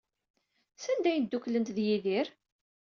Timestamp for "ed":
1.71-1.79